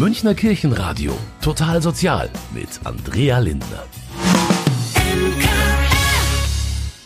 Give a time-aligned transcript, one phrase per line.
[0.00, 1.12] Münchner Kirchenradio.
[1.42, 3.84] Total sozial mit Andrea Lindner.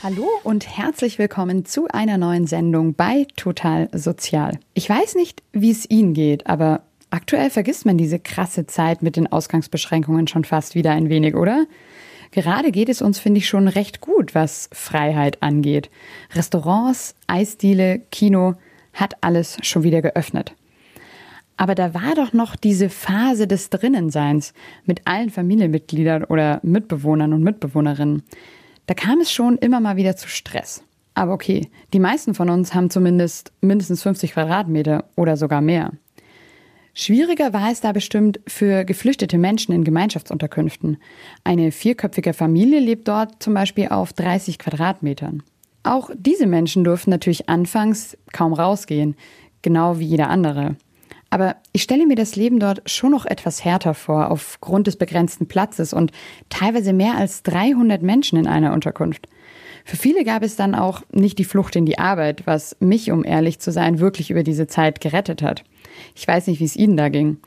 [0.00, 4.60] Hallo und herzlich willkommen zu einer neuen Sendung bei Total Sozial.
[4.74, 9.16] Ich weiß nicht, wie es Ihnen geht, aber aktuell vergisst man diese krasse Zeit mit
[9.16, 11.66] den Ausgangsbeschränkungen schon fast wieder ein wenig, oder?
[12.30, 15.90] Gerade geht es uns, finde ich, schon recht gut, was Freiheit angeht.
[16.32, 18.54] Restaurants, Eisdiele, Kino,
[18.92, 20.54] hat alles schon wieder geöffnet.
[21.56, 24.54] Aber da war doch noch diese Phase des Drinnenseins
[24.84, 28.22] mit allen Familienmitgliedern oder Mitbewohnern und Mitbewohnerinnen.
[28.86, 30.82] Da kam es schon immer mal wieder zu Stress.
[31.14, 35.92] Aber okay, die meisten von uns haben zumindest mindestens 50 Quadratmeter oder sogar mehr.
[36.92, 40.98] Schwieriger war es da bestimmt für geflüchtete Menschen in Gemeinschaftsunterkünften.
[41.42, 45.42] Eine vierköpfige Familie lebt dort zum Beispiel auf 30 Quadratmetern.
[45.82, 49.16] Auch diese Menschen durften natürlich anfangs kaum rausgehen,
[49.62, 50.76] genau wie jeder andere.
[51.34, 55.48] Aber ich stelle mir das Leben dort schon noch etwas härter vor, aufgrund des begrenzten
[55.48, 56.12] Platzes und
[56.48, 59.26] teilweise mehr als 300 Menschen in einer Unterkunft.
[59.84, 63.24] Für viele gab es dann auch nicht die Flucht in die Arbeit, was mich, um
[63.24, 65.64] ehrlich zu sein, wirklich über diese Zeit gerettet hat.
[66.14, 67.38] Ich weiß nicht, wie es Ihnen da ging.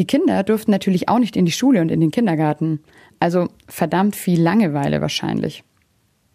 [0.00, 2.80] Die Kinder durften natürlich auch nicht in die Schule und in den Kindergarten.
[3.20, 5.62] Also verdammt viel Langeweile wahrscheinlich.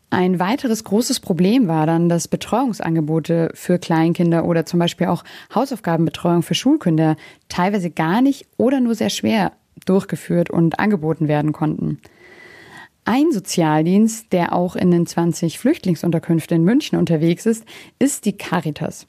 [0.10, 6.44] Ein weiteres großes Problem war dann, dass Betreuungsangebote für Kleinkinder oder zum Beispiel auch Hausaufgabenbetreuung
[6.44, 7.18] für Schulkinder
[7.50, 9.52] teilweise gar nicht oder nur sehr schwer
[9.86, 12.00] durchgeführt und angeboten werden konnten.
[13.04, 17.66] Ein Sozialdienst, der auch in den 20 Flüchtlingsunterkünften in München unterwegs ist,
[18.00, 19.08] ist die Caritas.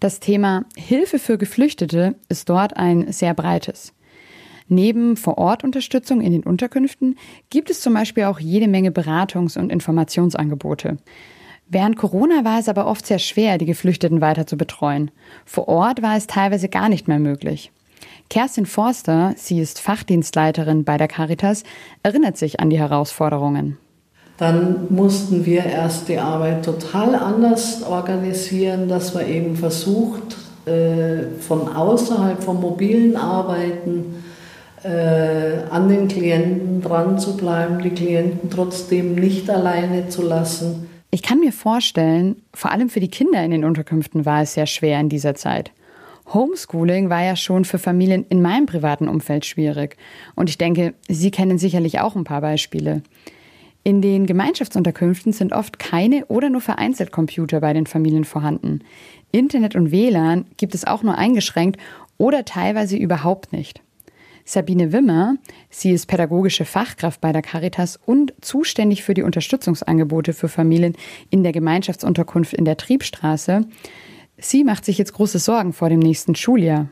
[0.00, 3.92] Das Thema Hilfe für Geflüchtete ist dort ein sehr breites.
[4.68, 7.16] Neben Vor-Ort-Unterstützung in den Unterkünften
[7.50, 10.96] gibt es zum Beispiel auch jede Menge Beratungs- und Informationsangebote.
[11.68, 15.10] Während Corona war es aber oft sehr schwer, die Geflüchteten weiter zu betreuen.
[15.44, 17.72] Vor Ort war es teilweise gar nicht mehr möglich.
[18.28, 21.62] Kerstin Forster, sie ist Fachdienstleiterin bei der Caritas,
[22.02, 23.78] erinnert sich an die Herausforderungen.
[24.36, 31.68] Dann mussten wir erst die Arbeit total anders organisieren, dass wir eben versucht, äh, von
[31.74, 34.24] außerhalb vom mobilen Arbeiten
[34.86, 40.88] an den Klienten dran zu bleiben, die Klienten trotzdem nicht alleine zu lassen.
[41.10, 44.66] Ich kann mir vorstellen, vor allem für die Kinder in den Unterkünften war es sehr
[44.66, 45.72] schwer in dieser Zeit.
[46.32, 49.96] Homeschooling war ja schon für Familien in meinem privaten Umfeld schwierig.
[50.34, 53.02] Und ich denke, Sie kennen sicherlich auch ein paar Beispiele.
[53.84, 58.80] In den Gemeinschaftsunterkünften sind oft keine oder nur vereinzelt Computer bei den Familien vorhanden.
[59.30, 61.80] Internet und WLAN gibt es auch nur eingeschränkt
[62.18, 63.80] oder teilweise überhaupt nicht.
[64.48, 65.34] Sabine Wimmer,
[65.70, 70.94] sie ist pädagogische Fachkraft bei der Caritas und zuständig für die Unterstützungsangebote für Familien
[71.30, 73.64] in der Gemeinschaftsunterkunft in der Triebstraße.
[74.38, 76.88] Sie macht sich jetzt große Sorgen vor dem nächsten Schuljahr.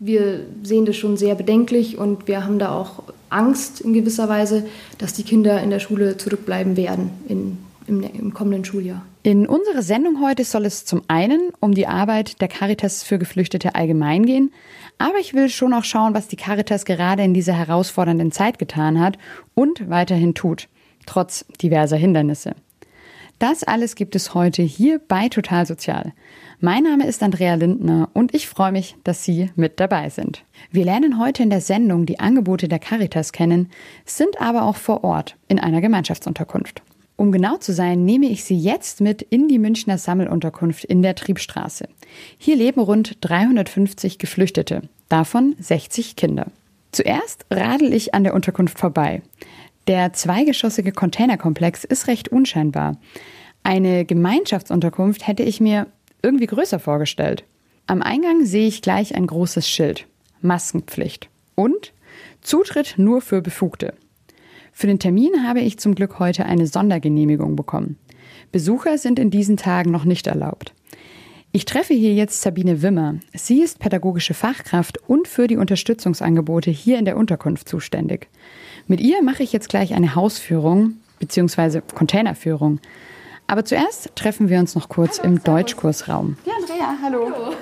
[0.00, 4.66] Wir sehen das schon sehr bedenklich und wir haben da auch Angst in gewisser Weise,
[4.98, 9.06] dass die Kinder in der Schule zurückbleiben werden in, im, im kommenden Schuljahr.
[9.22, 13.74] In unserer Sendung heute soll es zum einen um die Arbeit der Caritas für Geflüchtete
[13.74, 14.52] allgemein gehen,
[14.98, 19.00] aber ich will schon auch schauen, was die Caritas gerade in dieser herausfordernden Zeit getan
[19.00, 19.18] hat
[19.54, 20.68] und weiterhin tut,
[21.06, 22.54] trotz diverser Hindernisse.
[23.38, 26.14] Das alles gibt es heute hier bei Total Sozial.
[26.58, 30.42] Mein Name ist Andrea Lindner und ich freue mich, dass Sie mit dabei sind.
[30.70, 33.68] Wir lernen heute in der Sendung die Angebote der Caritas kennen,
[34.06, 36.82] sind aber auch vor Ort in einer Gemeinschaftsunterkunft.
[37.16, 41.14] Um genau zu sein, nehme ich Sie jetzt mit in die Münchner Sammelunterkunft in der
[41.14, 41.88] Triebstraße.
[42.36, 46.46] Hier leben rund 350 Geflüchtete, davon 60 Kinder.
[46.92, 49.22] Zuerst radel ich an der Unterkunft vorbei.
[49.86, 52.98] Der zweigeschossige Containerkomplex ist recht unscheinbar.
[53.62, 55.86] Eine Gemeinschaftsunterkunft hätte ich mir
[56.22, 57.44] irgendwie größer vorgestellt.
[57.86, 60.06] Am Eingang sehe ich gleich ein großes Schild.
[60.42, 61.30] Maskenpflicht.
[61.54, 61.92] Und
[62.42, 63.94] Zutritt nur für Befugte.
[64.78, 67.96] Für den Termin habe ich zum Glück heute eine Sondergenehmigung bekommen.
[68.52, 70.74] Besucher sind in diesen Tagen noch nicht erlaubt.
[71.50, 73.14] Ich treffe hier jetzt Sabine Wimmer.
[73.32, 78.28] Sie ist pädagogische Fachkraft und für die Unterstützungsangebote hier in der Unterkunft zuständig.
[78.86, 81.80] Mit ihr mache ich jetzt gleich eine Hausführung bzw.
[81.94, 82.78] Containerführung.
[83.48, 86.36] Aber zuerst treffen wir uns noch kurz hallo, im Deutschkursraum.
[86.44, 87.30] Ja, Andrea, hallo.
[87.32, 87.52] hallo.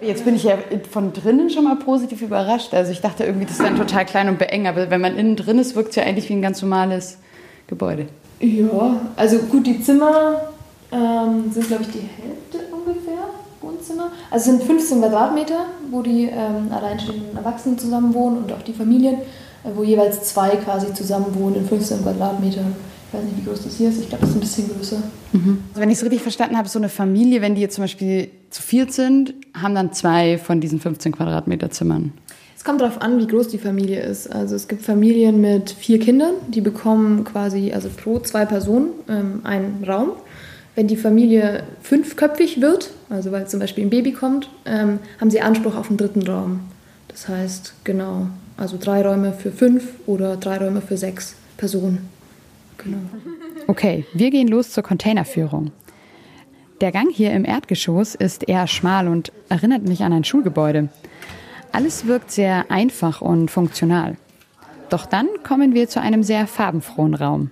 [0.00, 0.58] Jetzt bin ich ja
[0.90, 2.72] von drinnen schon mal positiv überrascht.
[2.72, 5.58] Also ich dachte irgendwie, das wäre total klein und beengt, aber wenn man innen drin
[5.58, 7.18] ist, wirkt es ja eigentlich wie ein ganz normales
[7.66, 8.06] Gebäude.
[8.40, 10.40] Ja, also gut, die Zimmer
[10.92, 13.28] ähm, sind, glaube ich, die Hälfte ungefähr,
[13.60, 14.12] Wohnzimmer.
[14.30, 18.72] Also es sind 15 Quadratmeter, wo die ähm, alleinstehenden Erwachsenen zusammen wohnen und auch die
[18.72, 22.76] Familien, äh, wo jeweils zwei quasi zusammen wohnen in 15 Quadratmetern.
[23.14, 24.00] Ich weiß nicht, wie groß das hier ist.
[24.00, 25.02] Ich glaube, das ist ein bisschen größer.
[25.32, 25.58] Mhm.
[25.68, 28.28] Also wenn ich es richtig verstanden habe, so eine Familie, wenn die jetzt zum Beispiel
[28.50, 32.12] zu viert sind, haben dann zwei von diesen 15 Quadratmeter Zimmern.
[32.56, 34.26] Es kommt darauf an, wie groß die Familie ist.
[34.32, 39.42] Also es gibt Familien mit vier Kindern, die bekommen quasi also pro zwei Personen ähm,
[39.44, 40.12] einen Raum.
[40.74, 45.40] Wenn die Familie fünfköpfig wird, also weil zum Beispiel ein Baby kommt, ähm, haben sie
[45.40, 46.60] Anspruch auf einen dritten Raum.
[47.06, 48.26] Das heißt, genau,
[48.56, 52.13] also drei Räume für fünf oder drei Räume für sechs Personen.
[52.84, 52.98] Genau.
[53.66, 55.72] Okay, wir gehen los zur Containerführung.
[56.80, 60.88] Der Gang hier im Erdgeschoss ist eher schmal und erinnert mich an ein Schulgebäude.
[61.72, 64.16] Alles wirkt sehr einfach und funktional.
[64.90, 67.50] Doch dann kommen wir zu einem sehr farbenfrohen Raum.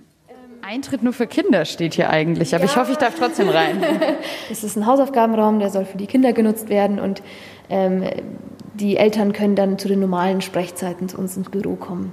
[0.61, 2.69] Eintritt nur für Kinder steht hier eigentlich, aber ja.
[2.69, 3.83] ich hoffe, ich darf trotzdem rein.
[4.49, 7.21] Das ist ein Hausaufgabenraum, der soll für die Kinder genutzt werden und
[7.69, 8.03] ähm,
[8.73, 12.11] die Eltern können dann zu den normalen Sprechzeiten zu uns ins Büro kommen.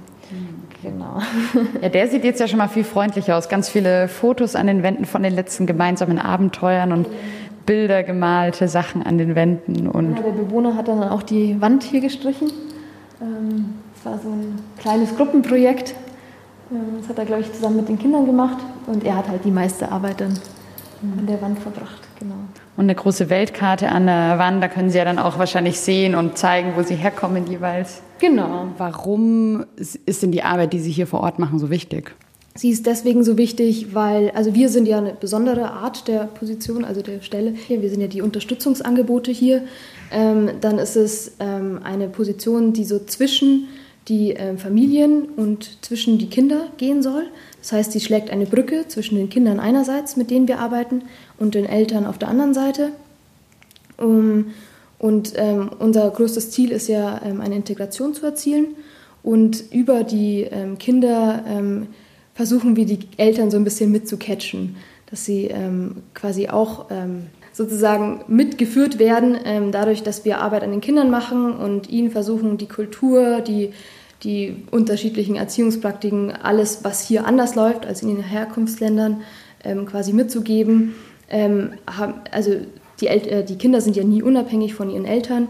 [0.81, 1.19] Genau.
[1.81, 3.49] Ja, der sieht jetzt ja schon mal viel freundlicher aus.
[3.49, 7.07] Ganz viele Fotos an den Wänden von den letzten gemeinsamen Abenteuern und
[7.65, 9.87] Bilder gemalte Sachen an den Wänden.
[9.87, 12.51] Und ja, der Bewohner hat dann auch die Wand hier gestrichen.
[13.21, 15.93] Ähm, das war so ein kleines Gruppenprojekt.
[16.71, 18.57] Ähm, das hat er, glaube ich, zusammen mit den Kindern gemacht.
[18.87, 20.33] Und er hat halt die meiste Arbeit dann
[21.17, 22.01] an der Wand verbracht.
[22.19, 22.35] Genau.
[22.77, 26.15] Und eine große Weltkarte an der Wand, da können Sie ja dann auch wahrscheinlich sehen
[26.15, 28.01] und zeigen, wo Sie herkommen jeweils.
[28.19, 28.67] Genau.
[28.77, 32.15] Warum ist denn die Arbeit, die Sie hier vor Ort machen, so wichtig?
[32.53, 36.83] Sie ist deswegen so wichtig, weil, also wir sind ja eine besondere Art der Position,
[36.83, 37.81] also der Stelle hier.
[37.81, 39.63] Wir sind ja die Unterstützungsangebote hier.
[40.11, 43.67] Ähm, dann ist es ähm, eine Position, die so zwischen
[44.07, 47.25] die ähm, Familien und zwischen die Kinder gehen soll.
[47.59, 51.03] Das heißt, sie schlägt eine Brücke zwischen den Kindern einerseits, mit denen wir arbeiten,
[51.37, 52.91] und den Eltern auf der anderen Seite.
[53.97, 54.47] Um,
[54.97, 58.75] und ähm, unser größtes Ziel ist ja, ähm, eine Integration zu erzielen.
[59.23, 61.43] Und über die ähm, Kinder
[62.33, 64.77] versuchen wir die Eltern so ein bisschen mitzucatchen,
[65.09, 70.71] dass sie ähm, quasi auch ähm, sozusagen mitgeführt werden, ähm, dadurch, dass wir Arbeit an
[70.71, 73.71] den Kindern machen und ihnen versuchen, die Kultur, die,
[74.23, 79.21] die unterschiedlichen Erziehungspraktiken, alles, was hier anders läuft als in den Herkunftsländern,
[79.63, 80.95] ähm, quasi mitzugeben.
[81.29, 81.73] Ähm,
[82.31, 82.51] also
[82.99, 85.47] die, El äh, die Kinder sind ja nie unabhängig von ihren Eltern.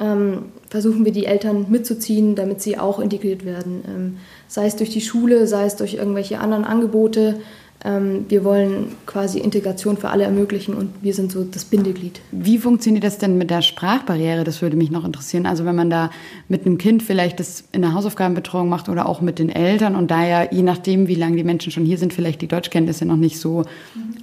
[0.00, 4.16] Ähm, versuchen wir die Eltern mitzuziehen, damit sie auch integriert werden
[4.52, 7.40] sei es durch die Schule, sei es durch irgendwelche anderen Angebote.
[7.84, 12.20] Ähm, wir wollen quasi Integration für alle ermöglichen und wir sind so das Bindeglied.
[12.30, 14.44] Wie funktioniert das denn mit der Sprachbarriere?
[14.44, 15.46] Das würde mich noch interessieren.
[15.46, 16.10] Also wenn man da
[16.48, 20.10] mit einem Kind vielleicht das in der Hausaufgabenbetreuung macht oder auch mit den Eltern und
[20.10, 23.16] da ja je nachdem, wie lange die Menschen schon hier sind, vielleicht die Deutschkenntnisse noch
[23.16, 23.64] nicht so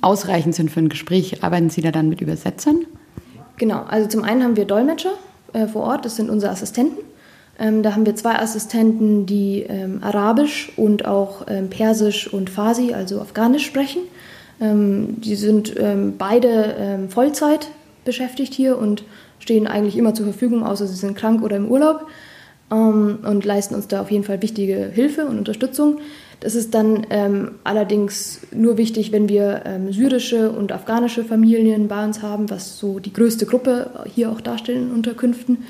[0.02, 2.86] ausreichend sind für ein Gespräch, arbeiten Sie da dann mit Übersetzern?
[3.58, 5.12] Genau, also zum einen haben wir Dolmetscher
[5.52, 6.98] äh, vor Ort, das sind unsere Assistenten.
[7.60, 12.94] Ähm, da haben wir zwei Assistenten, die ähm, Arabisch und auch ähm, Persisch und Farsi,
[12.94, 14.02] also Afghanisch sprechen.
[14.62, 17.68] Ähm, die sind ähm, beide ähm, Vollzeit
[18.06, 19.04] beschäftigt hier und
[19.40, 22.08] stehen eigentlich immer zur Verfügung, außer sie sind krank oder im Urlaub
[22.72, 26.00] und leisten uns da auf jeden Fall wichtige Hilfe und Unterstützung.
[26.40, 27.08] Das ist dann
[27.64, 33.12] allerdings nur wichtig, wenn wir syrische und afghanische Familien bei uns haben, was so die
[33.12, 35.66] größte Gruppe hier auch darstellen in Unterkünften.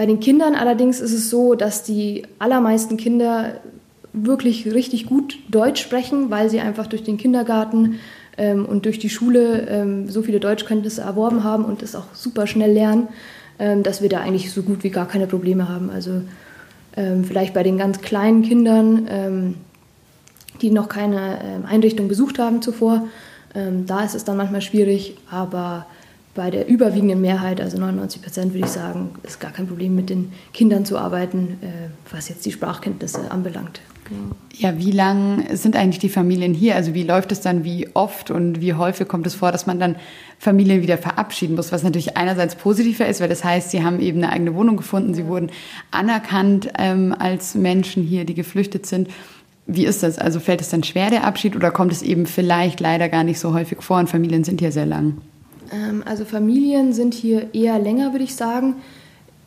[0.00, 3.60] Bei den Kindern allerdings ist es so, dass die allermeisten Kinder
[4.14, 8.00] wirklich richtig gut Deutsch sprechen, weil sie einfach durch den Kindergarten
[8.38, 12.46] ähm, und durch die Schule ähm, so viele Deutschkenntnisse erworben haben und es auch super
[12.46, 13.08] schnell lernen,
[13.58, 15.90] ähm, dass wir da eigentlich so gut wie gar keine Probleme haben.
[15.90, 16.22] Also
[16.96, 19.54] ähm, vielleicht bei den ganz kleinen Kindern, ähm,
[20.62, 23.06] die noch keine ähm, Einrichtung besucht haben zuvor,
[23.52, 25.84] da ist es dann manchmal schwierig, aber
[26.34, 30.10] bei der überwiegenden Mehrheit, also 99 Prozent würde ich sagen, ist gar kein Problem mit
[30.10, 33.80] den Kindern zu arbeiten, äh, was jetzt die Sprachkenntnisse anbelangt.
[34.52, 36.74] Ja, wie lang sind eigentlich die Familien hier?
[36.74, 39.78] Also wie läuft es dann, wie oft und wie häufig kommt es vor, dass man
[39.78, 39.96] dann
[40.38, 44.18] Familien wieder verabschieden muss, was natürlich einerseits positiver ist, weil das heißt, sie haben eben
[44.18, 45.50] eine eigene Wohnung gefunden, sie wurden
[45.92, 49.08] anerkannt ähm, als Menschen hier, die geflüchtet sind.
[49.66, 50.18] Wie ist das?
[50.18, 53.38] Also fällt es dann schwer, der Abschied, oder kommt es eben vielleicht leider gar nicht
[53.38, 55.18] so häufig vor und Familien sind hier sehr lang?
[55.72, 58.76] Ähm, also Familien sind hier eher länger, würde ich sagen.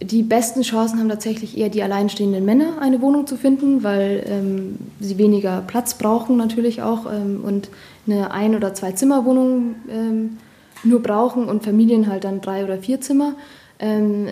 [0.01, 4.77] Die besten Chancen haben tatsächlich eher die alleinstehenden Männer, eine Wohnung zu finden, weil ähm,
[4.99, 7.69] sie weniger Platz brauchen natürlich auch ähm, und
[8.05, 10.37] eine Ein- oder Zwei-Zimmer-Wohnung ähm,
[10.83, 13.35] nur brauchen und Familien halt dann drei oder vier Zimmer.
[13.79, 14.27] Ähm,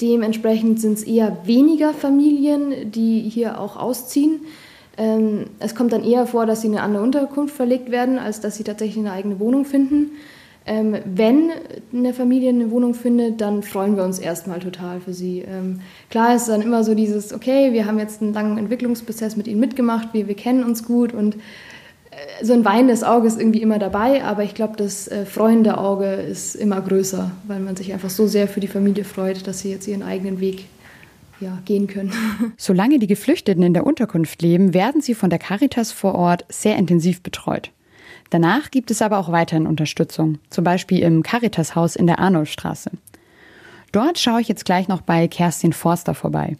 [0.00, 4.40] dementsprechend sind es eher weniger Familien, die hier auch ausziehen.
[4.96, 8.40] Ähm, es kommt dann eher vor, dass sie in eine andere Unterkunft verlegt werden, als
[8.40, 10.12] dass sie tatsächlich eine eigene Wohnung finden.
[10.68, 11.52] Ähm, wenn
[11.92, 15.44] eine Familie eine Wohnung findet, dann freuen wir uns erstmal total für sie.
[15.48, 15.80] Ähm,
[16.10, 19.60] klar ist dann immer so dieses, okay, wir haben jetzt einen langen Entwicklungsprozess mit ihnen
[19.60, 23.78] mitgemacht, wir, wir kennen uns gut und äh, so ein weinendes Auge ist irgendwie immer
[23.78, 28.10] dabei, aber ich glaube, das äh, freuende Auge ist immer größer, weil man sich einfach
[28.10, 30.64] so sehr für die Familie freut, dass sie jetzt ihren eigenen Weg
[31.38, 32.12] ja, gehen können.
[32.56, 36.76] Solange die Geflüchteten in der Unterkunft leben, werden sie von der Caritas vor Ort sehr
[36.76, 37.70] intensiv betreut.
[38.30, 42.90] Danach gibt es aber auch weiterhin Unterstützung, zum Beispiel im Caritas-Haus in der Arnoldstraße.
[43.92, 46.56] Dort schaue ich jetzt gleich noch bei Kerstin Forster vorbei.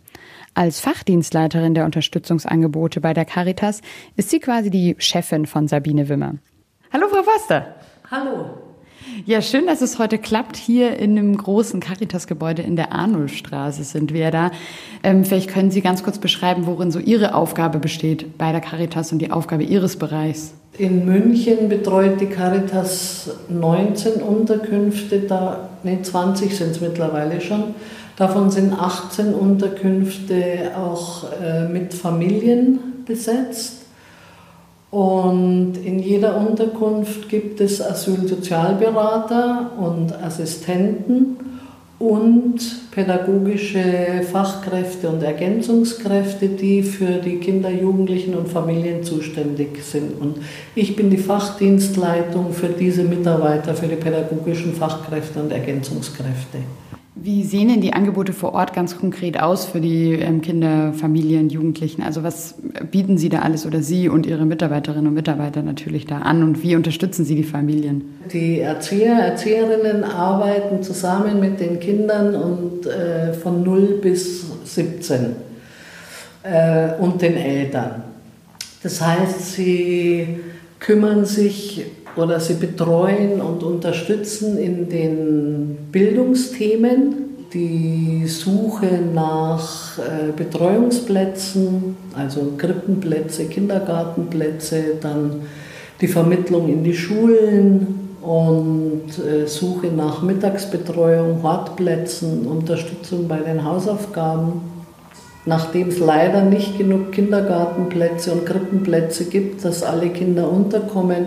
[0.55, 3.83] Als Fachdienstleiterin der Unterstützungsangebote bei der Caritas
[4.17, 6.37] ist sie quasi die Chefin von Sabine Wimmer.
[6.93, 7.75] Hallo, Frau Forster.
[8.11, 8.66] Hallo.
[9.25, 10.57] Ja, schön, dass es heute klappt.
[10.57, 14.51] Hier in einem großen Caritas-Gebäude in der Arnoldstraße sind wir da.
[15.03, 19.13] Ähm, vielleicht können Sie ganz kurz beschreiben, worin so Ihre Aufgabe besteht bei der Caritas
[19.13, 20.55] und die Aufgabe Ihres Bereichs.
[20.79, 27.75] In München betreut die Caritas 19 Unterkünfte, da, nee, 20 sind es mittlerweile schon.
[28.17, 33.76] Davon sind 18 Unterkünfte auch äh, mit Familien besetzt.
[34.91, 41.37] Und in jeder Unterkunft gibt es Asylsozialberater und Assistenten
[41.99, 50.21] und pädagogische Fachkräfte und Ergänzungskräfte, die für die Kinder, Jugendlichen und Familien zuständig sind.
[50.21, 50.37] Und
[50.75, 56.59] ich bin die Fachdienstleitung für diese Mitarbeiter, für die pädagogischen Fachkräfte und Ergänzungskräfte.
[57.27, 61.51] Wie sehen denn die Angebote vor Ort ganz konkret aus für die ähm, Kinder, Familien,
[61.51, 62.05] Jugendlichen?
[62.05, 62.55] Also was
[62.93, 66.63] bieten Sie da alles oder Sie und Ihre Mitarbeiterinnen und Mitarbeiter natürlich da an und
[66.63, 68.21] wie unterstützen Sie die Familien?
[68.33, 75.35] Die Erzieher, Erzieherinnen arbeiten zusammen mit den Kindern und äh, von 0 bis 17
[76.45, 78.05] äh, und den Eltern.
[78.85, 80.29] Das heißt, sie
[80.79, 91.97] kümmern sich oder sie betreuen und unterstützen in den Bildungsthemen die Suche nach äh, Betreuungsplätzen,
[92.15, 95.43] also Krippenplätze, Kindergartenplätze, dann
[96.01, 104.61] die Vermittlung in die Schulen und äh, Suche nach Mittagsbetreuung, Hortplätzen, Unterstützung bei den Hausaufgaben.
[105.49, 111.27] Nachdem es leider nicht genug Kindergartenplätze und Krippenplätze gibt, dass alle Kinder unterkommen,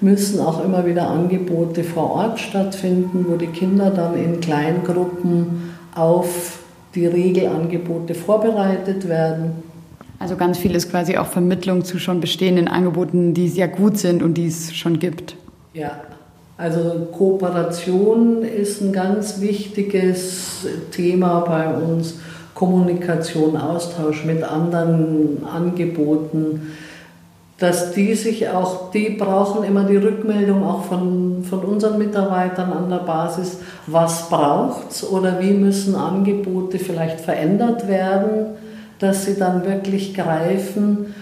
[0.00, 6.58] müssen auch immer wieder Angebote vor Ort stattfinden, wo die Kinder dann in Kleingruppen auf
[6.94, 9.62] die Regelangebote vorbereitet werden.
[10.18, 14.22] Also ganz viel ist quasi auch Vermittlung zu schon bestehenden Angeboten, die sehr gut sind
[14.22, 15.36] und die es schon gibt.
[15.74, 16.00] Ja,
[16.56, 22.14] also Kooperation ist ein ganz wichtiges Thema bei uns.
[22.54, 26.62] Kommunikation, Austausch mit anderen Angeboten
[27.58, 32.90] dass die sich auch, die brauchen immer die Rückmeldung auch von, von unseren Mitarbeitern an
[32.90, 38.56] der Basis, was braucht es oder wie müssen Angebote vielleicht verändert werden,
[38.98, 41.14] dass sie dann wirklich greifen.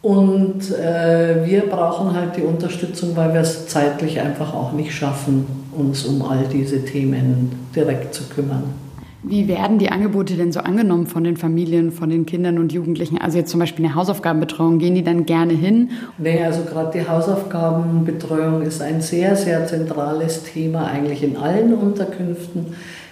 [0.00, 5.46] Und äh, wir brauchen halt die Unterstützung, weil wir es zeitlich einfach auch nicht schaffen,
[5.76, 8.85] uns um all diese Themen direkt zu kümmern.
[9.28, 13.18] Wie werden die Angebote denn so angenommen von den Familien, von den Kindern und Jugendlichen?
[13.18, 15.90] Also jetzt zum Beispiel eine Hausaufgabenbetreuung, gehen die dann gerne hin?
[16.16, 22.66] Nee, also gerade die Hausaufgabenbetreuung ist ein sehr, sehr zentrales Thema eigentlich in allen Unterkünften.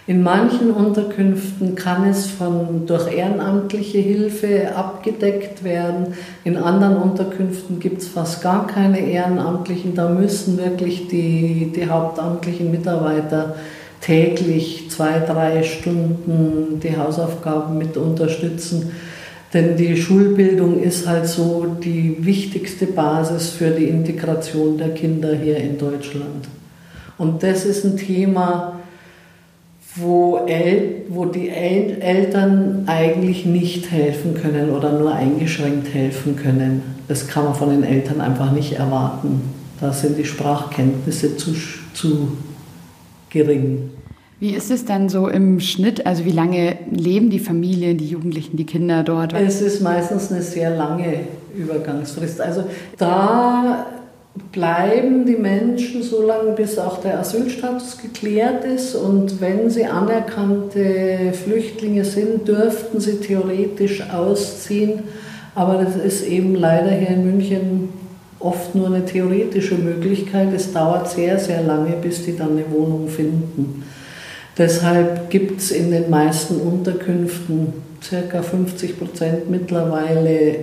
[0.07, 6.15] In manchen Unterkünften kann es von, durch ehrenamtliche Hilfe abgedeckt werden.
[6.45, 9.97] In anderen Unterkünften gibt es fast gar keine Ehrenamtlichen.
[9.97, 13.57] Da müssen wirklich die, die hauptamtlichen Mitarbeiter
[14.05, 18.93] täglich zwei, drei Stunden die Hausaufgaben mit unterstützen.
[19.53, 25.59] Denn die Schulbildung ist halt so die wichtigste Basis für die Integration der Kinder hier
[25.59, 26.49] in Deutschland.
[27.19, 28.81] Und das ist ein Thema,
[29.97, 36.83] wo, El wo die El Eltern eigentlich nicht helfen können oder nur eingeschränkt helfen können.
[37.07, 39.43] Das kann man von den Eltern einfach nicht erwarten.
[39.81, 41.55] Da sind die Sprachkenntnisse zu,
[41.93, 42.37] zu
[43.31, 43.91] gering.
[44.41, 46.07] Wie ist es dann so im Schnitt?
[46.07, 49.33] Also wie lange leben die Familien, die Jugendlichen, die Kinder dort?
[49.33, 51.21] Es ist meistens eine sehr lange
[51.57, 52.41] Übergangsfrist.
[52.41, 52.65] Also
[52.99, 53.87] da
[54.51, 58.97] bleiben die Menschen so lange, bis auch der Asylstatus geklärt ist.
[58.97, 65.05] Und wenn sie anerkannte Flüchtlinge sind, dürften sie theoretisch ausziehen.
[65.55, 67.89] Aber das ist eben leider hier in München
[68.41, 70.53] oft nur eine theoretische Möglichkeit.
[70.53, 73.85] Es dauert sehr, sehr lange, bis die dann eine Wohnung finden.
[74.57, 77.73] Deshalb gibt es in den meisten Unterkünften
[78.09, 78.43] ca.
[78.43, 80.57] 50 Prozent mittlerweile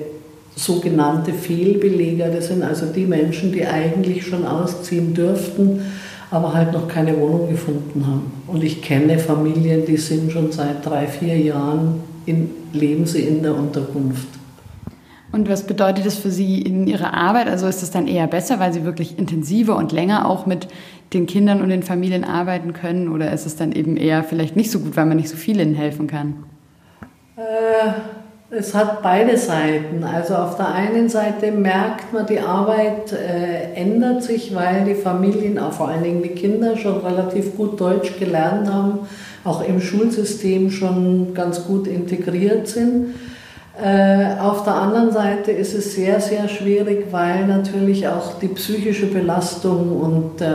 [0.56, 2.30] sogenannte Fehlbeleger.
[2.30, 5.82] Das sind also die Menschen, die eigentlich schon ausziehen dürften,
[6.30, 8.32] aber halt noch keine Wohnung gefunden haben.
[8.48, 13.44] Und ich kenne Familien, die sind schon seit drei, vier Jahren, in, leben sie in
[13.44, 14.28] der Unterkunft.
[15.32, 17.48] Und was bedeutet das für Sie in Ihrer Arbeit?
[17.48, 20.68] Also ist es dann eher besser, weil Sie wirklich intensiver und länger auch mit
[21.14, 23.10] den Kindern und den Familien arbeiten können?
[23.10, 25.74] Oder ist es dann eben eher vielleicht nicht so gut, weil man nicht so vielen
[25.76, 26.44] helfen kann?
[27.36, 27.92] Äh,
[28.54, 30.04] es hat beide Seiten.
[30.04, 35.58] Also auf der einen Seite merkt man, die Arbeit äh, ändert sich, weil die Familien,
[35.58, 39.00] auch vor allen Dingen die Kinder, schon relativ gut Deutsch gelernt haben,
[39.44, 43.16] auch im Schulsystem schon ganz gut integriert sind.
[43.80, 49.06] Äh, auf der anderen Seite ist es sehr, sehr schwierig, weil natürlich auch die psychische
[49.08, 50.48] Belastung und äh,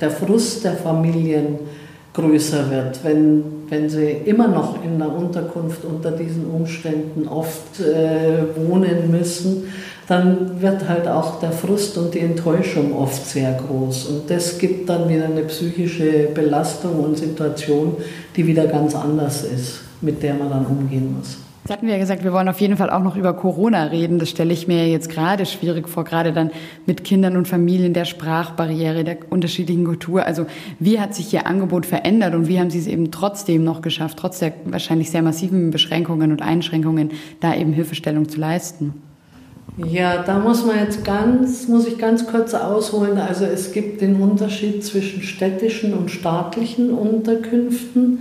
[0.00, 1.58] der Frust der Familien
[2.12, 8.56] größer wird, wenn, wenn sie immer noch in der Unterkunft unter diesen Umständen oft äh,
[8.56, 9.64] wohnen müssen,
[10.06, 14.06] dann wird halt auch der Frust und die Enttäuschung oft sehr groß.
[14.06, 17.96] Und das gibt dann wieder eine psychische Belastung und Situation,
[18.36, 21.43] die wieder ganz anders ist, mit der man dann umgehen muss.
[21.64, 24.18] Jetzt hatten wir ja gesagt, wir wollen auf jeden Fall auch noch über Corona reden.
[24.18, 26.50] Das stelle ich mir jetzt gerade schwierig vor, gerade dann
[26.84, 30.26] mit Kindern und Familien, der Sprachbarriere, der unterschiedlichen Kultur.
[30.26, 30.44] Also
[30.78, 34.18] wie hat sich Ihr Angebot verändert und wie haben Sie es eben trotzdem noch geschafft,
[34.18, 38.92] trotz der wahrscheinlich sehr massiven Beschränkungen und Einschränkungen, da eben Hilfestellung zu leisten?
[39.78, 43.16] Ja, da muss man jetzt ganz, muss ich ganz kurz ausholen.
[43.16, 48.18] Also es gibt den Unterschied zwischen städtischen und staatlichen Unterkünften.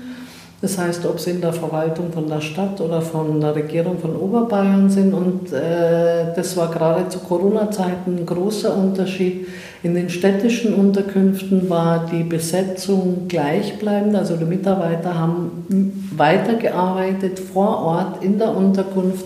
[0.63, 4.15] Das heißt, ob sie in der Verwaltung von der Stadt oder von der Regierung von
[4.15, 5.13] Oberbayern sind.
[5.13, 9.45] Und äh, das war gerade zu Corona-Zeiten ein großer Unterschied.
[9.83, 14.15] In den städtischen Unterkünften war die Besetzung gleichbleibend.
[14.15, 19.25] Also die Mitarbeiter haben weitergearbeitet vor Ort in der Unterkunft.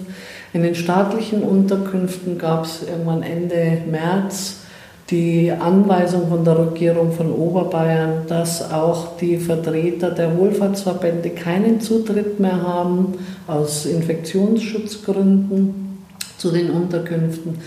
[0.53, 4.61] In den staatlichen Unterkünften gab es irgendwann Ende März
[5.09, 12.39] die Anweisung von der Regierung von Oberbayern, dass auch die Vertreter der Wohlfahrtsverbände keinen Zutritt
[12.39, 13.13] mehr haben
[13.47, 15.99] aus Infektionsschutzgründen
[16.37, 17.59] zu den Unterkünften.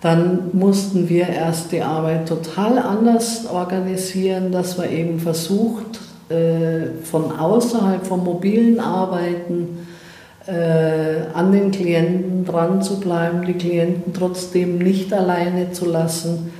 [0.00, 7.38] Dann mussten wir erst die Arbeit total anders organisieren, dass wir eben versucht, äh, von
[7.38, 9.86] außerhalb vom mobilen Arbeiten
[10.46, 16.50] äh, an den Klienten dran zu bleiben, die Klienten trotzdem nicht alleine zu lassen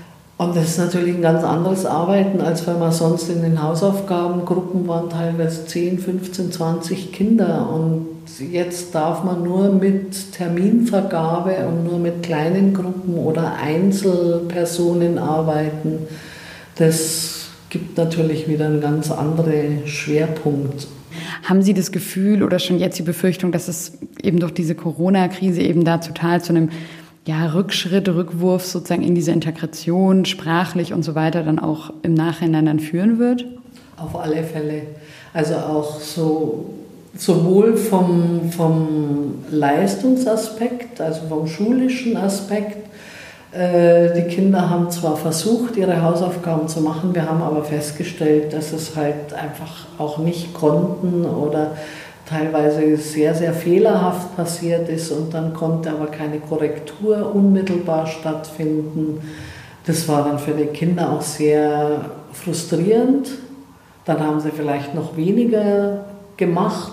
[0.41, 4.89] und das ist natürlich ein ganz anderes Arbeiten, als wenn man sonst in den Hausaufgabengruppen
[4.89, 7.69] waren teilweise 10, 15, 20 Kinder.
[7.69, 8.07] Und
[8.51, 16.07] jetzt darf man nur mit Terminvergabe und nur mit kleinen Gruppen oder Einzelpersonen arbeiten.
[16.77, 20.89] Das gibt natürlich wieder einen ganz anderen Schwerpunkt.
[21.43, 25.61] Haben Sie das Gefühl oder schon jetzt die Befürchtung, dass es eben durch diese Corona-Krise
[25.61, 26.71] eben da total zu einem
[27.27, 32.67] ja, Rückschritt, Rückwurf sozusagen in diese Integration, sprachlich und so weiter dann auch im Nachhinein
[32.67, 33.45] dann führen wird?
[33.97, 34.83] Auf alle Fälle.
[35.33, 36.71] Also auch so
[37.17, 42.89] sowohl vom, vom Leistungsaspekt, also vom schulischen Aspekt.
[43.53, 48.73] Äh, die Kinder haben zwar versucht, ihre Hausaufgaben zu machen, wir haben aber festgestellt, dass
[48.73, 51.73] es halt einfach auch nicht konnten oder
[52.31, 59.21] teilweise sehr, sehr fehlerhaft passiert ist und dann konnte aber keine Korrektur unmittelbar stattfinden.
[59.85, 63.31] Das war dann für die Kinder auch sehr frustrierend.
[64.05, 66.05] Dann haben sie vielleicht noch weniger
[66.37, 66.93] gemacht.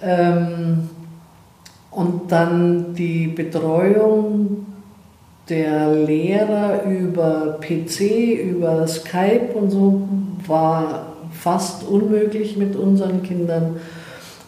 [0.00, 0.90] Ähm,
[1.90, 4.66] und dann die Betreuung
[5.48, 10.08] der Lehrer über PC, über Skype und so
[10.46, 13.80] war fast unmöglich mit unseren Kindern.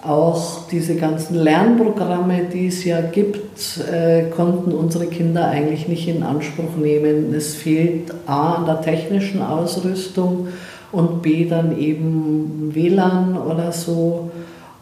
[0.02, 6.22] Auch diese ganzen Lernprogramme, die es ja gibt, äh, konnten unsere Kinder eigentlich nicht in
[6.22, 7.34] Anspruch nehmen.
[7.34, 10.48] Es fehlt A an der technischen Ausrüstung
[10.92, 14.30] und B dann eben WLAN oder so.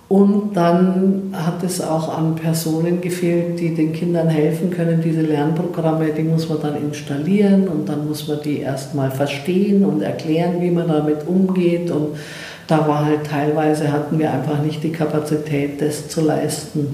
[0.09, 5.01] Und dann hat es auch an Personen gefehlt, die den Kindern helfen können.
[5.03, 10.03] Diese Lernprogramme, die muss man dann installieren und dann muss man die erstmal verstehen und
[10.03, 11.91] erklären, wie man damit umgeht.
[11.91, 12.19] Und
[12.67, 16.89] da war halt teilweise hatten wir einfach nicht die Kapazität, das zu leisten.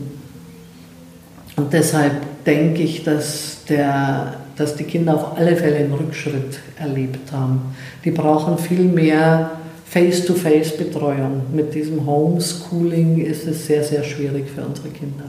[1.56, 7.32] Und deshalb denke ich, dass, der, dass die Kinder auf alle Fälle einen Rückschritt erlebt
[7.32, 7.74] haben.
[8.04, 9.52] Die brauchen viel mehr
[9.86, 11.42] Face-to-Face-Betreuung.
[11.52, 15.24] Mit diesem Homeschooling ist es sehr, sehr schwierig für unsere Kinder.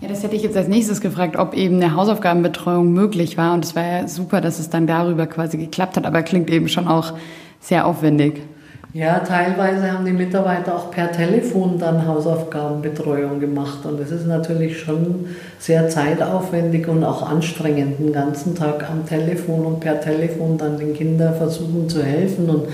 [0.00, 3.52] Ja, das hätte ich jetzt als nächstes gefragt, ob eben eine Hausaufgabenbetreuung möglich war.
[3.52, 6.68] Und es war ja super, dass es dann darüber quasi geklappt hat, aber klingt eben
[6.68, 7.12] schon auch
[7.60, 8.42] sehr aufwendig.
[8.92, 13.86] Ja, teilweise haben die Mitarbeiter auch per Telefon dann Hausaufgabenbetreuung gemacht.
[13.86, 15.26] Und das ist natürlich schon
[15.60, 20.92] sehr zeitaufwendig und auch anstrengend, den ganzen Tag am Telefon und per Telefon dann den
[20.94, 22.50] Kindern versuchen zu helfen.
[22.50, 22.64] Und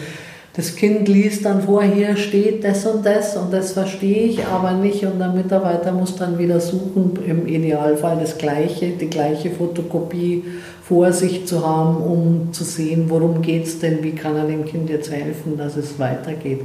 [0.54, 4.72] das Kind liest dann vor, hier steht das und das und das verstehe ich aber
[4.72, 5.04] nicht.
[5.04, 10.44] Und der Mitarbeiter muss dann wieder suchen, im Idealfall das gleiche, die gleiche Fotokopie
[10.88, 14.64] vor sich zu haben, um zu sehen, worum geht es denn, wie kann er dem
[14.64, 16.60] Kind jetzt helfen, dass es weitergeht.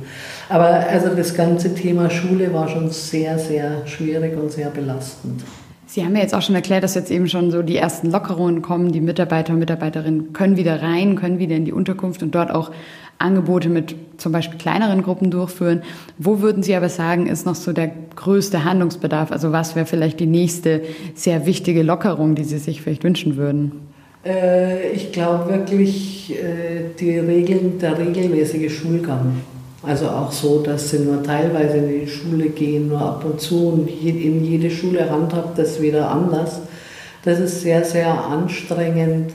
[0.47, 5.41] Aber also das ganze Thema Schule war schon sehr, sehr schwierig und sehr belastend.
[5.87, 8.61] Sie haben ja jetzt auch schon erklärt, dass jetzt eben schon so die ersten Lockerungen
[8.61, 8.91] kommen.
[8.91, 12.71] Die Mitarbeiter und Mitarbeiterinnen können wieder rein, können wieder in die Unterkunft und dort auch
[13.17, 15.81] Angebote mit zum Beispiel kleineren Gruppen durchführen.
[16.17, 19.31] Wo würden Sie aber sagen, ist noch so der größte Handlungsbedarf?
[19.31, 20.83] Also was wäre vielleicht die nächste
[21.15, 23.90] sehr wichtige Lockerung, die Sie sich vielleicht wünschen würden?
[24.25, 29.41] Äh, ich glaube wirklich äh, die Regeln, der regelmäßige Schulgang.
[29.83, 33.69] Also auch so, dass sie nur teilweise in die Schule gehen, nur ab und zu
[33.69, 36.61] und in jede Schule handhabt das wieder anders.
[37.23, 39.31] Das ist sehr, sehr anstrengend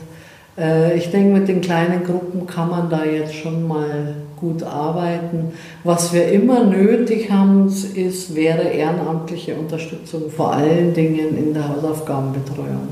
[0.57, 5.53] äh, ich denke, mit den kleinen Gruppen kann man da jetzt schon mal gut arbeiten.
[5.83, 12.87] Was wir immer nötig haben, ist, wäre ehrenamtliche Unterstützung, vor allen Dingen in der Hausaufgabenbetreuung.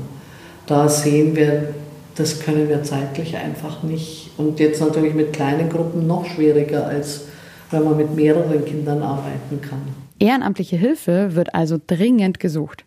[0.66, 1.74] Da sehen wir,
[2.16, 4.30] das können wir zeitlich einfach nicht.
[4.36, 7.26] Und jetzt natürlich mit kleinen Gruppen noch schwieriger, als
[7.70, 9.82] wenn man mit mehreren Kindern arbeiten kann.
[10.18, 12.84] Ehrenamtliche Hilfe wird also dringend gesucht.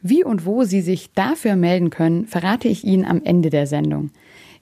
[0.00, 4.10] Wie und wo Sie sich dafür melden können, verrate ich Ihnen am Ende der Sendung.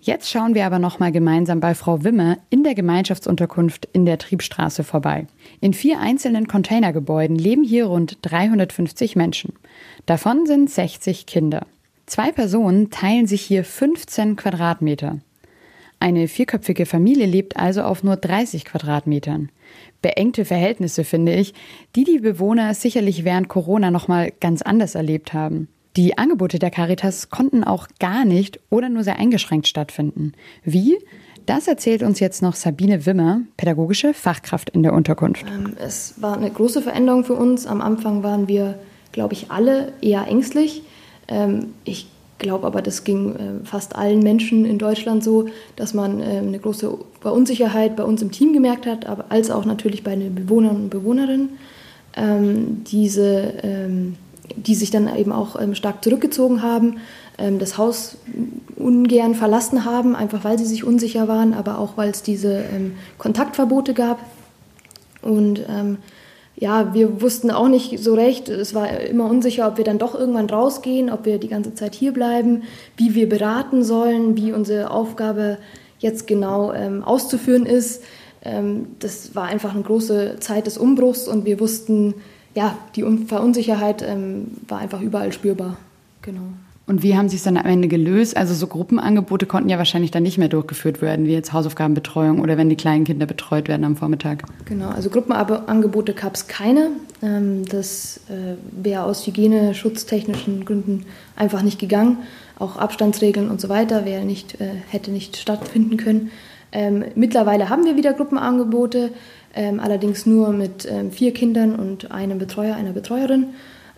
[0.00, 4.85] Jetzt schauen wir aber nochmal gemeinsam bei Frau Wimmer in der Gemeinschaftsunterkunft in der Triebstraße
[4.85, 5.26] vorbei.
[5.61, 9.55] In vier einzelnen Containergebäuden leben hier rund 350 Menschen.
[10.07, 11.66] Davon sind 60 Kinder.
[12.07, 15.19] Zwei Personen teilen sich hier 15 Quadratmeter.
[15.99, 19.51] Eine vierköpfige Familie lebt also auf nur 30 Quadratmetern
[20.07, 21.53] beengte Verhältnisse, finde ich,
[21.97, 25.66] die die Bewohner sicherlich während Corona noch mal ganz anders erlebt haben.
[25.97, 30.33] Die Angebote der Caritas konnten auch gar nicht oder nur sehr eingeschränkt stattfinden.
[30.62, 30.97] Wie?
[31.47, 35.47] Das erzählt uns jetzt noch Sabine Wimmer, pädagogische Fachkraft in der Unterkunft.
[35.49, 37.66] Ähm, es war eine große Veränderung für uns.
[37.66, 38.79] Am Anfang waren wir,
[39.11, 40.83] glaube ich, alle eher ängstlich.
[41.28, 42.06] Ähm, ich
[42.38, 46.58] glaube aber, das ging äh, fast allen Menschen in Deutschland so, dass man äh, eine
[46.58, 46.90] große
[47.24, 50.90] Unsicherheit bei uns im Team gemerkt hat, aber als auch natürlich bei den Bewohnern und
[50.90, 51.50] Bewohnerinnen,
[52.16, 54.16] ähm, diese, ähm,
[54.56, 56.98] die sich dann eben auch ähm, stark zurückgezogen haben,
[57.38, 58.16] ähm, das Haus
[58.76, 62.94] ungern verlassen haben, einfach weil sie sich unsicher waren, aber auch weil es diese ähm,
[63.18, 64.20] Kontaktverbote gab.
[65.22, 65.98] Und ähm,
[66.59, 68.49] ja, wir wussten auch nicht so recht.
[68.49, 71.95] Es war immer unsicher, ob wir dann doch irgendwann rausgehen, ob wir die ganze Zeit
[71.95, 72.62] hier bleiben,
[72.97, 75.59] wie wir beraten sollen, wie unsere Aufgabe
[75.99, 78.03] jetzt genau ähm, auszuführen ist.
[78.42, 82.14] Ähm, das war einfach eine große Zeit des Umbruchs und wir wussten,
[82.55, 85.77] ja, die Verunsicherheit ähm, war einfach überall spürbar.
[86.23, 86.49] Genau.
[86.88, 88.37] Und wie haben Sie es dann am Ende gelöst?
[88.37, 92.57] Also so Gruppenangebote konnten ja wahrscheinlich dann nicht mehr durchgeführt werden, wie jetzt Hausaufgabenbetreuung oder
[92.57, 94.44] wenn die kleinen Kinder betreut werden am Vormittag.
[94.66, 96.90] Genau, also Gruppenangebote gab es keine.
[97.22, 102.18] Ähm, das äh, wäre aus hygieneschutztechnischen Gründen einfach nicht gegangen.
[102.57, 106.31] Auch Abstandsregeln und so weiter wäre nicht, äh, hätte nicht stattfinden können.
[106.70, 109.11] Ähm, mittlerweile haben wir wieder Gruppenangebote,
[109.57, 113.46] ähm, allerdings nur mit vier Kindern und einem Betreuer, einer Betreuerin.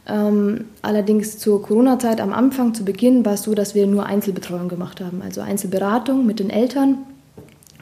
[0.08, 4.68] Ähm, allerdings zur Corona-Zeit am Anfang, zu Beginn, war es so, dass wir nur Einzelbetreuung
[4.68, 5.20] gemacht haben.
[5.22, 6.98] Also Einzelberatung mit den Eltern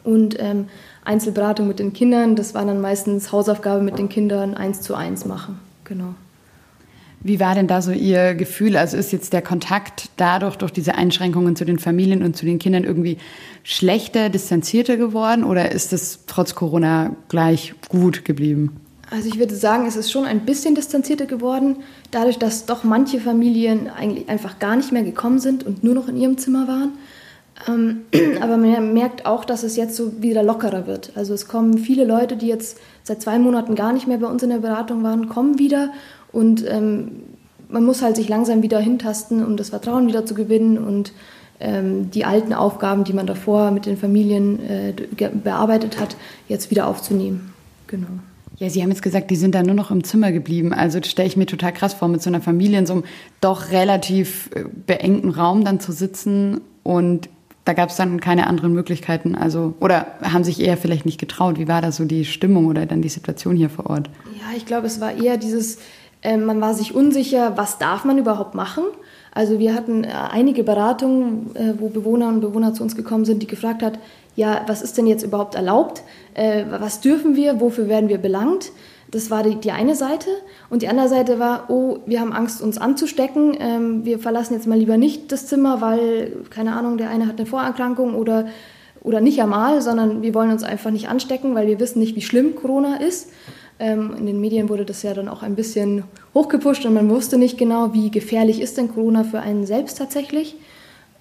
[0.02, 0.66] und ähm,
[1.04, 2.34] Einzelberatung mit den Kindern.
[2.34, 5.60] Das war dann meistens Hausaufgabe mit den Kindern eins zu eins machen.
[5.84, 6.14] Genau.
[7.20, 8.76] Wie war denn da so Ihr Gefühl?
[8.76, 12.58] Also ist jetzt der Kontakt dadurch, durch diese Einschränkungen zu den Familien und zu den
[12.58, 13.18] Kindern irgendwie
[13.64, 18.80] schlechter, distanzierter geworden oder ist es trotz Corona gleich gut geblieben?
[19.10, 21.76] Also ich würde sagen, es ist schon ein bisschen distanzierter geworden,
[22.10, 26.08] dadurch, dass doch manche Familien eigentlich einfach gar nicht mehr gekommen sind und nur noch
[26.08, 26.92] in ihrem Zimmer waren.
[27.68, 28.02] Ähm,
[28.40, 31.12] aber man merkt auch, dass es jetzt so wieder lockerer wird.
[31.14, 34.42] Also es kommen viele Leute, die jetzt seit zwei Monaten gar nicht mehr bei uns
[34.42, 35.90] in der Beratung waren, kommen wieder
[36.32, 37.22] und ähm,
[37.68, 41.12] man muss halt sich langsam wieder hintasten, um das Vertrauen wieder zu gewinnen und
[41.58, 44.92] ähm, die alten Aufgaben, die man davor mit den Familien äh,
[45.42, 46.16] bearbeitet hat,
[46.48, 47.52] jetzt wieder aufzunehmen.
[47.86, 48.08] Genau.
[48.58, 50.72] Ja, Sie haben jetzt gesagt, die sind da nur noch im Zimmer geblieben.
[50.72, 53.04] Also das stelle ich mir total krass vor, mit so einer Familie in so einem
[53.40, 57.28] doch relativ äh, beengten Raum dann zu sitzen und
[57.66, 59.34] da gab es dann keine anderen Möglichkeiten.
[59.34, 61.58] Also oder haben sich eher vielleicht nicht getraut.
[61.58, 64.08] Wie war da so die Stimmung oder dann die Situation hier vor Ort?
[64.38, 65.78] Ja, ich glaube, es war eher dieses,
[66.22, 68.84] äh, man war sich unsicher, was darf man überhaupt machen.
[69.36, 73.42] Also wir hatten äh, einige Beratungen, äh, wo Bewohner und Bewohner zu uns gekommen sind,
[73.42, 73.98] die gefragt hat,
[74.34, 76.02] ja, was ist denn jetzt überhaupt erlaubt?
[76.32, 77.60] Äh, was dürfen wir?
[77.60, 78.72] Wofür werden wir belangt?
[79.10, 80.30] Das war die, die, eine Seite.
[80.70, 83.54] Und die andere Seite war, oh, wir haben Angst, uns anzustecken.
[83.60, 87.36] Ähm, wir verlassen jetzt mal lieber nicht das Zimmer, weil, keine Ahnung, der eine hat
[87.36, 88.46] eine Vorerkrankung oder,
[89.02, 92.22] oder nicht einmal, sondern wir wollen uns einfach nicht anstecken, weil wir wissen nicht, wie
[92.22, 93.28] schlimm Corona ist.
[93.78, 97.36] Ähm, in den Medien wurde das ja dann auch ein bisschen hochgepusht und man wusste
[97.36, 100.56] nicht genau, wie gefährlich ist denn Corona für einen selbst tatsächlich.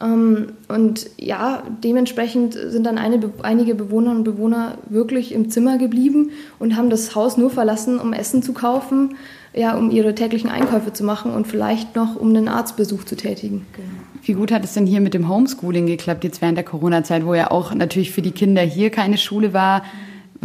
[0.02, 6.76] Ähm, und ja, dementsprechend sind dann einige Bewohnerinnen und Bewohner wirklich im Zimmer geblieben und
[6.76, 9.15] haben das Haus nur verlassen, um Essen zu kaufen,
[9.54, 13.65] ja, um ihre täglichen Einkäufe zu machen und vielleicht noch, um einen Arztbesuch zu tätigen.
[13.74, 13.88] Genau.
[14.24, 17.34] Wie gut hat es denn hier mit dem Homeschooling geklappt, jetzt während der Corona-Zeit, wo
[17.36, 19.84] ja auch natürlich für die Kinder hier keine Schule war?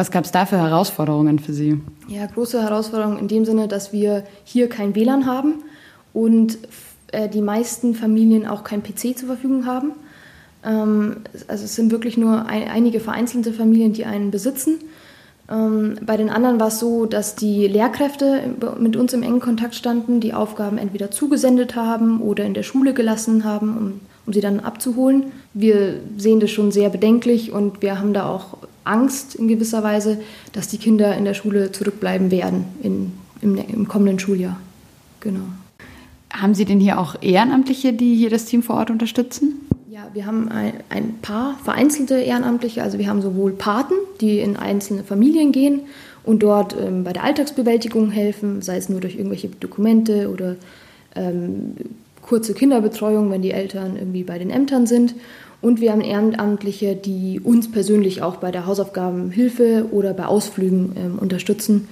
[0.00, 1.78] Was gab es da für Herausforderungen für Sie?
[2.08, 5.56] Ja, große Herausforderungen in dem Sinne, dass wir hier kein WLAN haben
[6.14, 6.56] und
[7.12, 9.92] äh, die meisten Familien auch kein PC zur Verfügung haben.
[10.64, 11.16] Ähm,
[11.48, 14.78] also es sind wirklich nur ein, einige vereinzelte Familien, die einen besitzen.
[15.50, 19.74] Ähm, bei den anderen war es so, dass die Lehrkräfte mit uns im engen Kontakt
[19.74, 24.40] standen, die Aufgaben entweder zugesendet haben oder in der Schule gelassen haben, um, um sie
[24.40, 25.24] dann abzuholen.
[25.52, 30.20] Wir sehen das schon sehr bedenklich und wir haben da auch Angst in gewisser Weise,
[30.52, 34.58] dass die Kinder in der Schule zurückbleiben werden in, im, im kommenden Schuljahr.
[35.20, 35.44] Genau.
[36.32, 39.66] Haben Sie denn hier auch Ehrenamtliche, die hier das Team vor Ort unterstützen?
[39.88, 42.82] Ja, wir haben ein, ein, paar vereinzelte Ehrenamtliche.
[42.82, 45.80] Also wir haben sowohl Paten, die in einzelne Familien gehen
[46.22, 50.56] und dort ähm, bei der Alltagsbewältigung helfen, sei es nur durch irgendwelche Dokumente oder
[51.16, 51.74] ähm,
[52.22, 55.14] kurze Kinderbetreuung, wenn die Eltern irgendwie bei den Ämtern sind.
[55.62, 61.18] Und wir haben Ehrenamtliche, die uns persönlich auch bei der Hausaufgabenhilfe oder bei Ausflügen ähm,
[61.18, 61.88] unterstützen.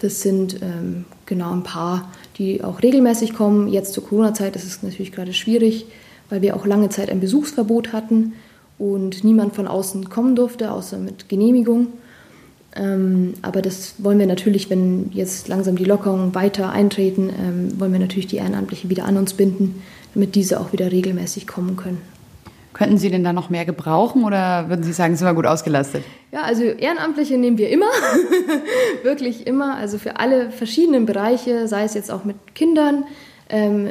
[0.00, 3.68] Das sind ähm, genau ein paar, die auch regelmäßig kommen.
[3.68, 5.86] Jetzt zur Corona-Zeit ist es natürlich gerade schwierig,
[6.28, 8.34] weil wir auch lange Zeit ein Besuchsverbot hatten
[8.78, 11.88] und niemand von außen kommen durfte, außer mit Genehmigung.
[12.76, 17.92] Ähm, aber das wollen wir natürlich, wenn jetzt langsam die Lockerungen weiter eintreten, ähm, wollen
[17.92, 19.82] wir natürlich die Ehrenamtlichen wieder an uns binden,
[20.14, 21.98] damit diese auch wieder regelmäßig kommen können.
[22.80, 26.02] Könnten Sie denn da noch mehr gebrauchen oder würden Sie sagen, sind wir gut ausgelastet?
[26.32, 27.90] Ja, also Ehrenamtliche nehmen wir immer,
[29.02, 33.04] wirklich immer, also für alle verschiedenen Bereiche, sei es jetzt auch mit Kindern,
[33.50, 33.90] ähm,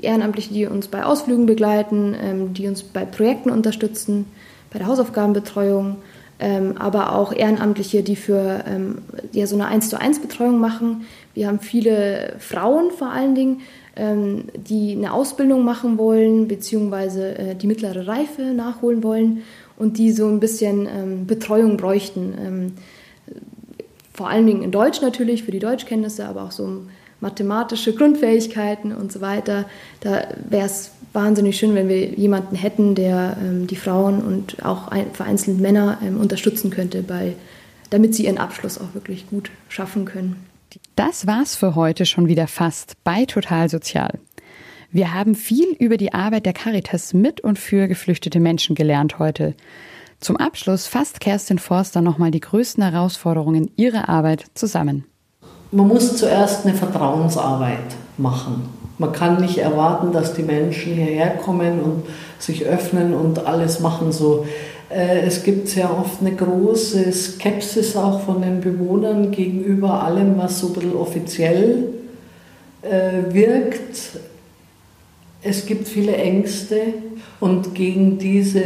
[0.00, 4.24] Ehrenamtliche, die uns bei Ausflügen begleiten, ähm, die uns bei Projekten unterstützen,
[4.72, 5.96] bei der Hausaufgabenbetreuung,
[6.40, 11.04] ähm, aber auch Ehrenamtliche, die für ähm, ja, so eine 1 zu 1 Betreuung machen.
[11.34, 13.60] Wir haben viele Frauen vor allen Dingen,
[13.96, 19.42] die eine Ausbildung machen wollen, beziehungsweise äh, die mittlere Reife nachholen wollen
[19.76, 22.34] und die so ein bisschen ähm, Betreuung bräuchten.
[22.38, 22.72] Ähm,
[24.14, 26.82] vor allen Dingen in Deutsch natürlich, für die Deutschkenntnisse, aber auch so
[27.20, 29.64] mathematische Grundfähigkeiten und so weiter.
[30.00, 34.88] Da wäre es wahnsinnig schön, wenn wir jemanden hätten, der ähm, die Frauen und auch
[34.88, 37.34] ein, vereinzelt Männer ähm, unterstützen könnte, bei,
[37.90, 40.51] damit sie ihren Abschluss auch wirklich gut schaffen können.
[40.96, 44.18] Das war's für heute schon wieder fast bei Total Sozial.
[44.90, 49.54] Wir haben viel über die Arbeit der Caritas mit und für geflüchtete Menschen gelernt heute.
[50.20, 55.04] Zum Abschluss fasst Kerstin Forster nochmal die größten Herausforderungen ihrer Arbeit zusammen.
[55.70, 58.68] Man muss zuerst eine Vertrauensarbeit machen.
[58.98, 62.04] Man kann nicht erwarten, dass die Menschen hierher kommen und
[62.42, 64.46] sich öffnen und alles machen so.
[64.90, 70.60] Äh, es gibt sehr oft eine große Skepsis auch von den Bewohnern gegenüber allem, was
[70.60, 71.88] so ein bisschen offiziell
[72.82, 74.20] äh, wirkt.
[75.42, 76.78] Es gibt viele Ängste
[77.40, 78.62] und gegen diese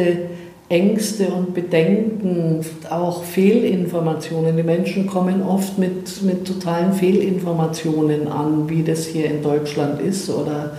[0.68, 2.60] Ängste und Bedenken,
[2.90, 4.56] auch Fehlinformationen.
[4.56, 10.28] Die Menschen kommen oft mit, mit totalen Fehlinformationen an, wie das hier in Deutschland ist.
[10.28, 10.76] Oder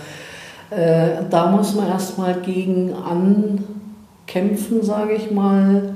[0.70, 5.94] äh, da muss man erstmal gegen ankämpfen, sage ich mal.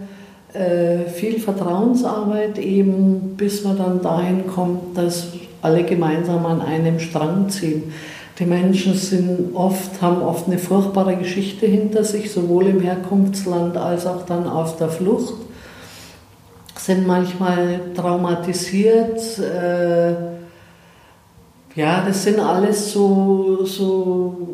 [0.54, 5.28] Äh, viel Vertrauensarbeit eben, bis man dann dahin kommt, dass
[5.62, 7.92] alle gemeinsam an einem Strang ziehen.
[8.38, 14.06] Die Menschen sind oft, haben oft eine furchtbare Geschichte hinter sich, sowohl im Herkunftsland als
[14.06, 15.34] auch dann auf der Flucht,
[16.78, 19.20] sind manchmal traumatisiert.
[19.38, 20.41] Äh,
[21.74, 24.48] ja, das sind alles so, so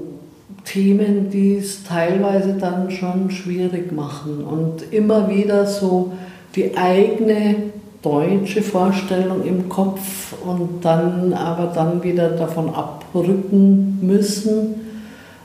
[0.64, 6.12] Themen, die es teilweise dann schon schwierig machen und immer wieder so
[6.54, 7.56] die eigene
[8.02, 14.74] deutsche Vorstellung im Kopf und dann aber dann wieder davon abrücken müssen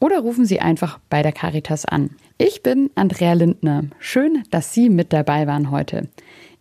[0.00, 2.10] oder rufen Sie einfach bei der Caritas an.
[2.36, 3.84] Ich bin Andrea Lindner.
[4.00, 6.08] Schön, dass Sie mit dabei waren heute.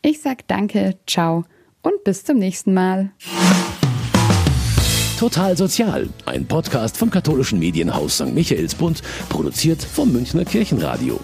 [0.04, 1.46] Ich sage danke, ciao
[1.82, 3.12] und bis zum nächsten Mal.
[5.18, 8.34] Total Sozial, ein Podcast vom katholischen Medienhaus St.
[8.34, 11.20] Michaelsbund, produziert vom Münchner Kirchenradio.